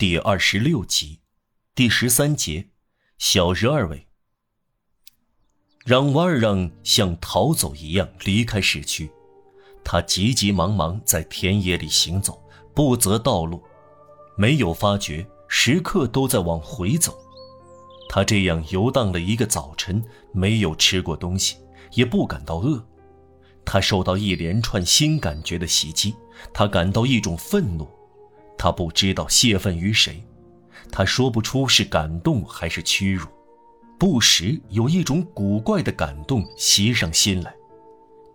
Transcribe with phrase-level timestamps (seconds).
[0.00, 1.20] 第二十六集，
[1.74, 2.70] 第十三节，
[3.18, 4.06] 小十二位。
[5.84, 9.10] 让瓦尔让像逃走一样离开市区，
[9.84, 12.42] 他急急忙忙在田野里行走，
[12.74, 13.62] 不择道路，
[14.38, 17.14] 没有发觉时刻都在往回走。
[18.08, 21.58] 他这样游荡了一个早晨，没有吃过东西，
[21.92, 22.82] 也不感到饿。
[23.66, 26.16] 他受到一连串新感觉的袭击，
[26.54, 27.86] 他感到一种愤怒，
[28.62, 30.22] 他不知道泄愤于谁，
[30.92, 33.26] 他说不出是感动还是屈辱。
[33.98, 37.56] 不时有一种古怪的感动袭上心来，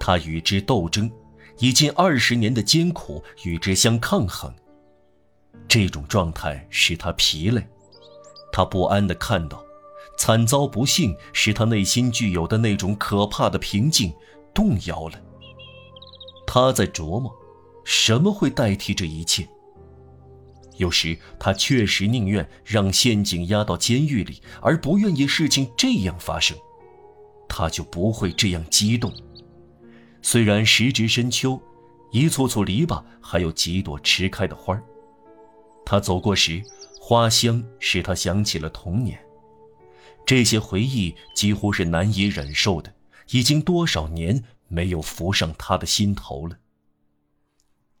[0.00, 1.12] 他与之斗争，
[1.58, 4.50] 以近二十年的艰苦与之相抗衡。
[5.68, 7.62] 这种状态使他疲累，
[8.50, 9.62] 他不安地看到，
[10.16, 14.14] 惨遭不幸使他内心具有的那种可怕的平静
[14.54, 15.20] 动摇了。
[16.46, 17.30] 他在琢磨，
[17.84, 19.46] 什么会代替这一切？
[20.76, 26.56] 有时他确实宁愿让陷阱压到监狱里，而不愿意事情这样发生，
[27.48, 29.12] 他就不会这样激动。
[30.22, 31.60] 虽然时值深秋，
[32.10, 34.82] 一簇簇篱笆还有几朵迟开的花儿，
[35.84, 36.62] 他走过时，
[37.00, 39.18] 花香使他想起了童年。
[40.26, 42.92] 这些回忆几乎是难以忍受的，
[43.30, 46.56] 已经多少年没有浮上他的心头了。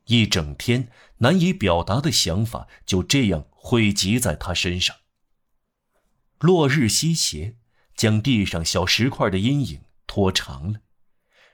[0.06, 4.96] 一整天难以表达的想法就这样汇集在他身上。
[6.38, 7.56] 落日西斜，
[7.94, 10.80] 将地上小石块的阴影拖长了，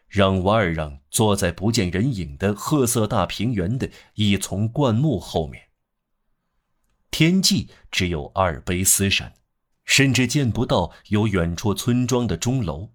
[0.09, 5.69] 让瓦尔让坐在不见人影的褐色大平原的一丛灌木后面。
[7.11, 9.35] 天际只有阿尔卑斯山，
[9.85, 12.91] 甚至见不到有远处村庄的钟楼。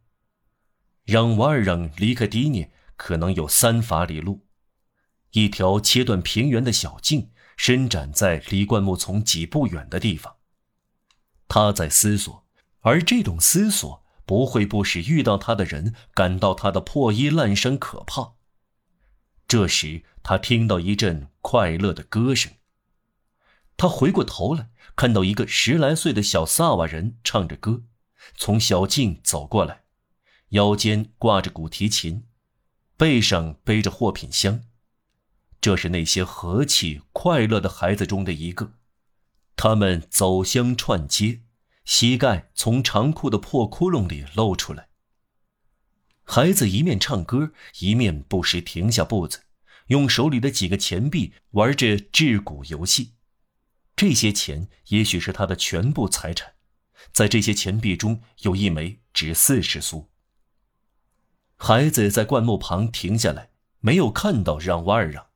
[1.04, 4.47] 让瓦尔让离开迪涅可能有三法里路。
[5.32, 10.36] 一条切断平原的小径伸展在离灌木丛几步远的地方。
[11.48, 12.46] 他在思索，
[12.82, 18.34] 而这种思索不会不使遇到他的人感到他的破衣烂衫可怕。
[19.48, 22.52] 这时，他听到一阵快乐的歌声。
[23.78, 27.84] 他回过头来，看到一个十来岁的小萨瓦人唱着歌，
[28.36, 29.84] 从小径走过来，
[30.50, 32.26] 腰间挂着古提琴，
[32.98, 34.64] 背上背着货品箱。
[35.60, 38.74] 这是那些和气快乐的孩子中的一个，
[39.56, 41.42] 他们走乡串街，
[41.84, 44.90] 膝盖从长裤的破窟窿里露出来。
[46.24, 49.44] 孩子一面唱歌，一面不时停下步子，
[49.88, 53.14] 用手里的几个钱币玩着掷骨游戏。
[53.96, 56.54] 这些钱也许是他的全部财产，
[57.12, 60.10] 在这些钱币中有一枚值四十苏。
[61.56, 65.27] 孩子在灌木旁停下来，没有看到让瓦尔让。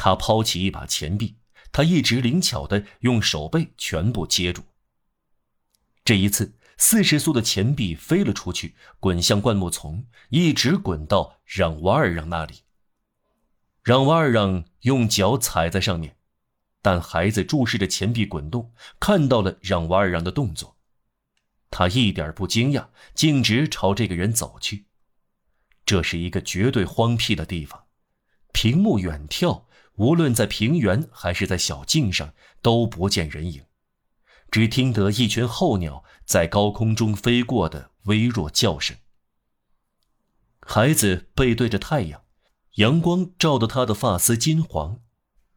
[0.00, 1.38] 他抛起一把钱币，
[1.72, 4.62] 他一直灵巧地用手背全部接住。
[6.04, 12.62] 这一次，四十苏的钱币飞了出去，滚向灌木丛，一直滚到让瓦尔让那里。
[13.82, 16.16] 让瓦尔让用脚踩在上面，
[16.80, 20.76] 但孩子注视着钱币滚动，看到了让瓦尔让的动作，
[21.70, 22.86] 他一点不惊讶，
[23.16, 24.84] 径直朝这个人走去。
[25.84, 27.86] 这是一个绝对荒僻的地方，
[28.52, 29.64] 屏幕远眺。
[29.98, 32.32] 无论在平原还是在小径上，
[32.62, 33.64] 都不见人影，
[34.50, 38.96] 只听得一群候鸟在高空中飞过的微弱叫声。
[40.60, 42.22] 孩子背对着太阳，
[42.76, 45.00] 阳光照得他的发丝金黄，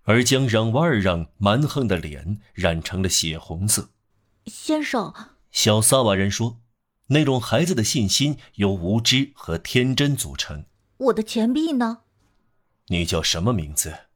[0.04, 3.90] 而将让瓦尔让蛮横的脸染成了血红色。
[4.48, 5.14] 先生，
[5.52, 6.62] 小萨瓦人说
[7.08, 10.66] ：“那种孩子的信心由无知和天真组成。”
[10.98, 12.00] 我的钱币呢？
[12.88, 14.11] 你叫什么名字？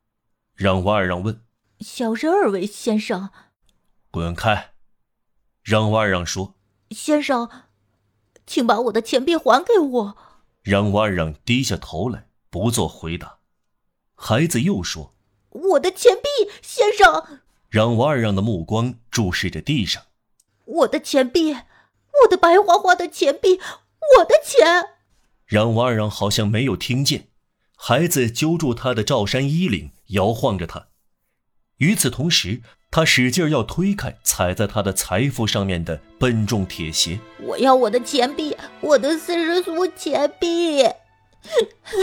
[0.55, 1.41] 让瓦尔让问
[1.81, 3.29] ：“小人二位先生，
[4.09, 4.71] 滚开！”
[5.61, 6.55] 让瓦尔让说
[6.91, 7.49] ：“先生，
[8.47, 10.17] 请把我的钱币还给我。”
[10.63, 13.39] 让瓦尔让低下头来，不做回答。
[14.16, 15.13] 孩子又说
[15.51, 20.03] ：“我的钱币，先生。”让瓦尔让的目光注视着地上
[20.63, 23.59] ：“我的钱币，我的白花花的钱币，
[24.17, 24.91] 我的钱。”
[25.46, 27.28] 让瓦尔让好像没有听见。
[27.75, 30.87] 孩子揪住他的罩衫衣领，摇晃着他。
[31.77, 37.19] 与此同时，他使劲要推开踩在他的财富上面的笨重铁鞋。
[37.41, 40.83] 我要我的钱币，我的四十苏钱币！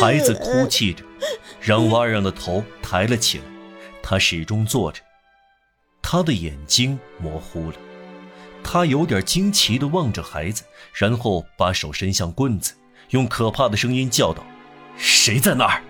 [0.01, 1.03] 孩子哭泣着，
[1.59, 3.45] 让瓦尔让的头抬了起来。
[4.03, 5.01] 他始终坐着，
[6.03, 7.77] 他的眼睛模糊了。
[8.63, 12.75] 他有点惊奇地望着孩子，然后把手伸向棍子，
[13.11, 14.45] 用可怕的声音叫道。
[14.97, 15.83] 谁在那儿？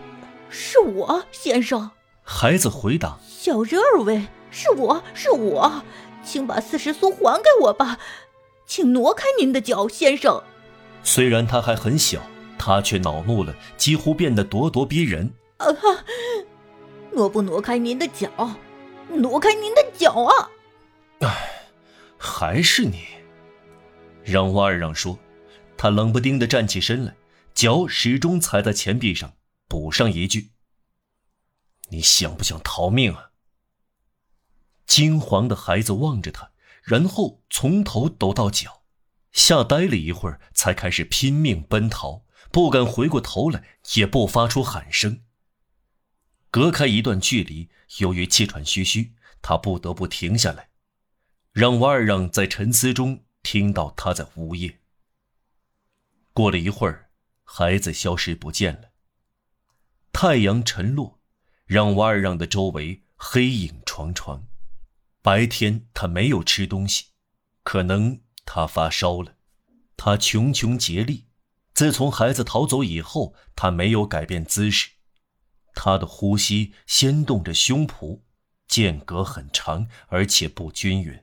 [0.49, 1.91] 是我，先生。
[2.23, 3.19] 孩子回答。
[3.27, 5.83] 小人二位，是我是我，
[6.25, 7.99] 请把四十苏还给我吧，
[8.67, 10.43] 请挪开您的脚，先生。
[11.03, 12.21] 虽然他还很小，
[12.59, 15.33] 他却恼怒了，几乎变得咄咄逼人。
[15.57, 16.05] 啊哈！
[17.11, 18.31] 挪不挪开您的脚？
[19.09, 20.51] 挪开您的脚啊！
[21.21, 21.51] 唉，
[22.17, 23.05] 还是你。
[24.23, 25.19] 让瓦尔让说，
[25.77, 27.15] 他冷不丁的站起身来，
[27.55, 29.37] 脚始终踩在钱币上，
[29.69, 30.51] 补上一句
[31.91, 33.31] ：“你想不想逃命啊？”
[34.87, 36.53] 惊惶的孩子望着他，
[36.83, 38.83] 然后从头抖到脚，
[39.33, 45.23] 吓呆了一会儿，才开始拼命奔逃，不敢回过头来，也不发出喊声。
[46.51, 50.71] 隔开一段距离，由于气喘吁吁，他不得不停下来，
[51.53, 53.25] 让瓦尔让在沉思中。
[53.45, 54.79] 听到他在呜咽。
[56.33, 57.11] 过了一会儿，
[57.55, 58.93] 孩子消失不见了。
[60.11, 61.21] 太阳沉落，
[61.67, 64.49] 让瓦尔让的周围黑影幢幢。
[65.21, 67.09] 白天他没有吃东西，
[67.63, 69.37] 可能他发烧了。
[69.99, 71.27] 他穷穷竭力。
[71.75, 74.93] 自从孩子逃走以后，他没有改变姿势。
[75.75, 78.23] 他的呼吸掀动着胸脯，
[78.67, 81.23] 间隔很长，而且不均匀。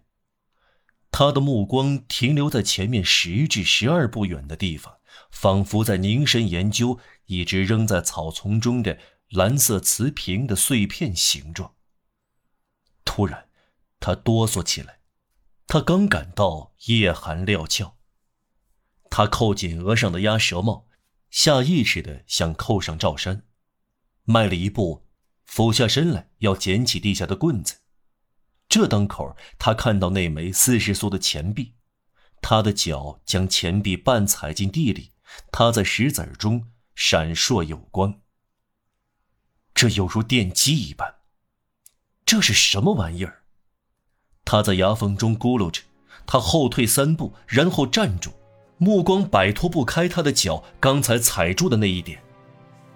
[1.09, 4.98] 他的目光停留在前面十至十二步远的地方，
[5.31, 8.97] 仿佛在凝神研究一只扔在草丛中的
[9.29, 11.75] 蓝色瓷瓶的碎片形状。
[13.05, 13.49] 突然，
[13.99, 14.99] 他哆嗦起来。
[15.67, 17.97] 他刚感到夜寒料峭。
[19.11, 20.87] 他扣紧额上的鸭舌帽，
[21.29, 23.43] 下意识地想扣上罩衫，
[24.23, 25.07] 迈了一步，
[25.45, 27.81] 俯下身来要捡起地下的棍子。
[28.67, 31.75] 这当口，他看到那枚四十苏的钱币，
[32.41, 35.11] 他的脚将钱币半踩进地里，
[35.51, 38.21] 它在石子中闪烁有光。
[39.73, 41.15] 这犹如电击一般。
[42.25, 43.43] 这是什么玩意儿？
[44.45, 45.81] 他在牙缝中咕噜着，
[46.25, 48.31] 他后退三步，然后站住，
[48.77, 52.21] 目光摆脱不开他的脚刚才踩住的那一点，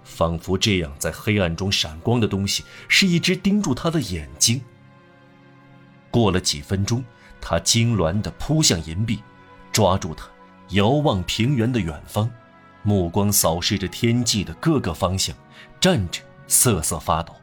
[0.03, 4.61] 仿佛这样在黑暗中闪光的东西是一只盯住他的眼睛。
[6.11, 7.03] 过了几分钟，
[7.41, 9.19] 他痉挛地扑向银币，
[9.73, 10.29] 抓住它，
[10.69, 12.29] 遥望平原的远方，
[12.83, 15.35] 目光扫视着天际的各个方向，
[15.81, 17.35] 站着瑟瑟发抖，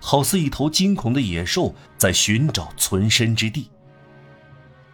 [0.00, 3.70] 好似一头惊恐的野兽在寻找存身之地。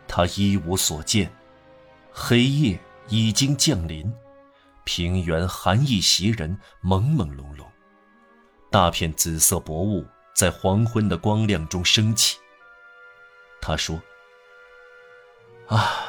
[0.09, 1.33] 他一无所见，
[2.13, 4.13] 黑夜已经降临，
[4.85, 7.65] 平原寒意袭人，朦朦胧胧，
[8.71, 10.05] 大片紫色薄雾
[10.35, 12.37] 在黄昏的光亮中升起。
[13.61, 14.03] 他说
[15.69, 16.02] ：“啊！”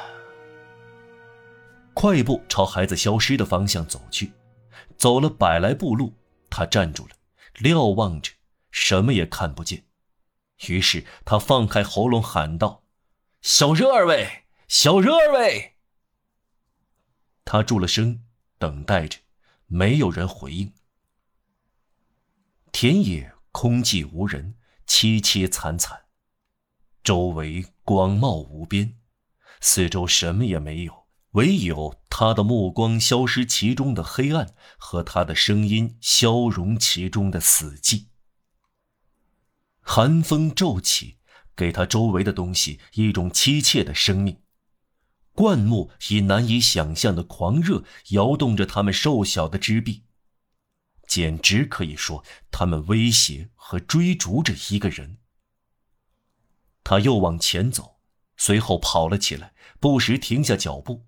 [2.03, 4.33] 快步朝孩子消失的方向走去，
[4.97, 6.13] 走了百来步路，
[6.49, 7.15] 他站住了，
[7.59, 8.33] 瞭望着，
[8.71, 9.85] 什么也看不见。
[10.67, 12.83] 于是他放开喉咙喊道
[13.41, 15.77] ：“小热二位，小热二位！”
[17.45, 18.25] 他住了声，
[18.57, 19.19] 等待着，
[19.67, 20.73] 没有人回应。
[22.73, 26.07] 田野空寂无人，凄凄惨惨。
[27.01, 28.99] 周围广袤无边，
[29.61, 31.02] 四周什么也没有，
[31.33, 38.05] 唯有他的目光消失其中的黑暗和他的声音消融其中的死寂。
[39.81, 41.17] 寒风骤起，
[41.55, 44.39] 给他周围的东西一种凄切的生命。
[45.33, 50.03] 灌木以难以想象的狂热摇动着他们瘦小的枝臂，
[51.07, 55.17] 简直可以说，他们威胁和追逐着一个人。
[56.83, 57.97] 他又往前走，
[58.37, 61.07] 随后跑了起来，不时停下脚步，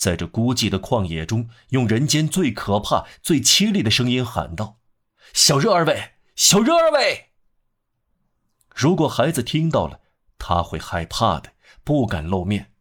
[0.00, 4.78] 在这孤寂的旷野中，用人间最可怕、最凄厉的声音喊道
[5.34, 7.32] ：“小热二位，小热二位！”
[8.74, 10.00] 如果孩子听到了，
[10.38, 11.52] 他会害怕的，
[11.84, 12.72] 不敢露面。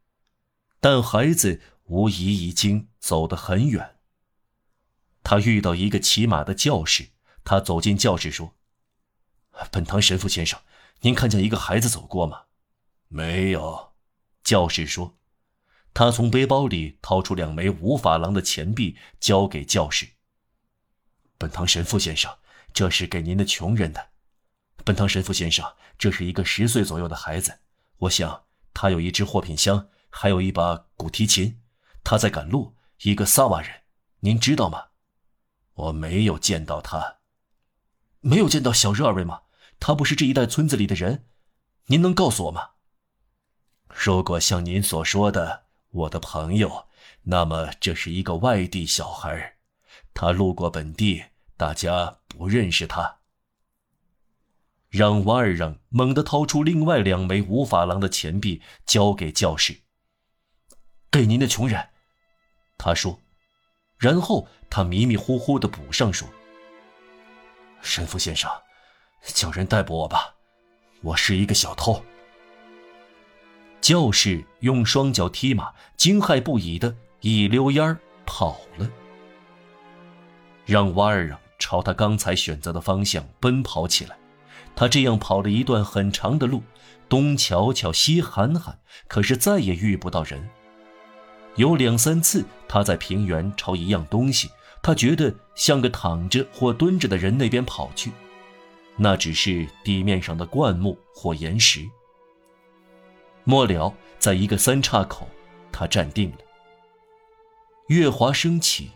[0.80, 3.98] 但孩子无疑已经走得很远。
[5.22, 7.10] 他遇到一个骑马的教士，
[7.44, 8.56] 他走进教室说
[9.70, 10.58] ：“本堂神父先生。”
[11.04, 12.44] 您看见一个孩子走过吗？
[13.10, 13.92] 没有，
[14.42, 15.19] 教士说。
[15.94, 20.08] 他从背包里掏出两枚五法郎的钱币，交给教士。
[21.38, 22.38] 本堂神父先生，
[22.74, 24.10] 这是给您的穷人的。
[24.86, 27.60] 本堂神父先生，这是一个十岁左右的孩子，
[27.98, 31.62] 我想他有一只货品箱，还有一把古提琴。
[32.04, 33.82] 他在赶路，一个萨瓦人，
[34.22, 34.88] 您知道吗？
[35.74, 37.18] 我没有见到他。
[38.22, 39.42] 没有见到小热二位吗？
[39.80, 41.26] 他不是这一带村子里的人，
[41.86, 42.72] 您能告诉我吗？
[43.88, 46.88] 如果像您所说的，我的朋友，
[47.24, 49.56] 那么这是一个外地小孩，
[50.14, 51.24] 他路过本地，
[51.58, 53.18] 大家不认识他。
[54.90, 59.82] 让瓦尔让猛地掏出另外两枚五法郎的钱币，交给教士。
[61.12, 61.90] 给您的穷人，
[62.78, 63.20] 他说。
[63.98, 66.28] 然后他迷迷糊糊的补上说
[67.82, 68.50] ：“神父先生，
[69.24, 70.36] 叫人逮捕我吧，
[71.02, 72.02] 我是一个小偷。”
[73.90, 78.88] 教士用双脚踢马，惊骇不已的一溜烟儿跑了。
[80.64, 84.16] 让瓦尔让朝他刚才选择的方向奔跑起来。
[84.76, 86.62] 他这样跑了一段很长的路，
[87.10, 88.78] 东瞧瞧，西喊喊，
[89.08, 90.48] 可是再也遇不到人。
[91.56, 94.52] 有两三次，他在平原朝一样东西，
[94.84, 98.12] 他觉得像个躺着或蹲着的人那边跑去，
[98.98, 101.90] 那只是地面上的灌木或岩石。
[103.50, 105.28] 末了，在一个三岔口，
[105.72, 106.38] 他站定了。
[107.88, 108.92] 月华升起，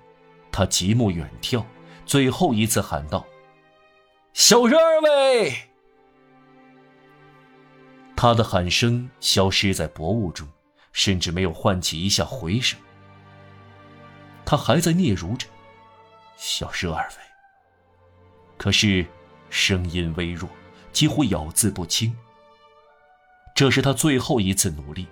[0.51, 1.65] 他极目远眺，
[2.05, 3.25] 最后一次喊道
[4.33, 5.55] ：“小人二位！”
[8.15, 10.47] 他的喊声消失在薄雾中，
[10.91, 12.79] 甚至没有唤起一下回声。
[14.45, 15.47] 他还在嗫嚅着
[16.37, 17.15] ：“小人二位。”
[18.55, 19.03] 可是
[19.49, 20.47] 声音微弱，
[20.91, 22.15] 几乎咬字不清。
[23.55, 25.07] 这是他最后一次努力，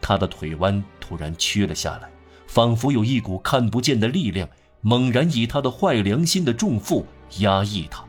[0.00, 2.10] 他的腿弯突然屈了下来，
[2.46, 4.48] 仿佛有一股看不见的力量
[4.80, 7.06] 猛然以他的坏良心的重负
[7.38, 8.04] 压抑他。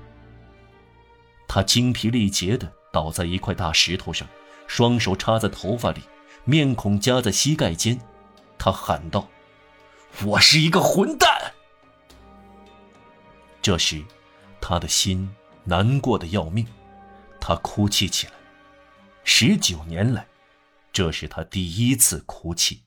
[1.47, 4.27] 他精疲力竭地倒在一块大石头上，
[4.67, 6.01] 双手插在头发里，
[6.45, 7.99] 面孔夹在膝盖间，
[8.57, 9.27] 他喊道
[10.25, 11.53] ：“我是一个混蛋！”
[13.61, 14.03] 这时，
[14.61, 15.29] 他的心
[15.65, 16.65] 难过的要命，
[17.41, 18.33] 他哭泣起来。
[19.27, 20.27] 十九年来，
[20.93, 22.83] 这是他第一次哭泣。